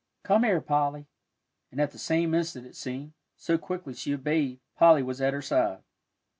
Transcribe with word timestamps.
"Come 0.23 0.41
here, 0.43 0.61
Polly," 0.61 1.05
and 1.71 1.79
at 1.79 1.91
the 1.91 1.99
same 1.99 2.33
instant 2.33 2.65
it 2.65 2.75
seemed, 2.75 3.13
so 3.37 3.59
quickly 3.59 3.93
she 3.93 4.15
obeyed, 4.15 4.59
Polly 4.75 5.03
was 5.03 5.21
at 5.21 5.31
her 5.35 5.43
side. 5.43 5.83